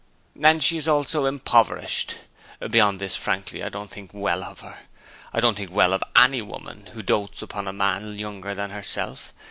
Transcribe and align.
'And 0.43 0.63
she 0.63 0.77
is 0.77 0.85
so 0.85 1.27
impoverished.... 1.27 2.15
Beyond 2.71 2.99
this, 2.99 3.15
frankly, 3.15 3.61
I 3.61 3.69
don't 3.69 3.91
think 3.91 4.09
well 4.15 4.43
of 4.43 4.61
her. 4.61 4.79
I 5.31 5.39
don't 5.39 5.53
think 5.55 5.71
well 5.71 5.93
of 5.93 6.01
any 6.15 6.41
woman 6.41 6.87
who 6.93 7.03
dotes 7.03 7.43
upon 7.43 7.67
a 7.67 7.71
man 7.71 8.17
younger 8.17 8.55
than 8.55 8.71
herself. 8.71 9.31